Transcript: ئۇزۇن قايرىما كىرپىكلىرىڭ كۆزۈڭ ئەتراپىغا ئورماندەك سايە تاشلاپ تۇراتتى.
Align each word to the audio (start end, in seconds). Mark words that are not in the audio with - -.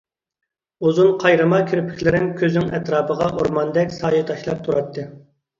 ئۇزۇن 0.87 1.11
قايرىما 1.23 1.59
كىرپىكلىرىڭ 1.67 2.25
كۆزۈڭ 2.41 2.71
ئەتراپىغا 2.79 3.29
ئورماندەك 3.37 3.97
سايە 3.99 4.23
تاشلاپ 4.31 4.65
تۇراتتى. 4.71 5.07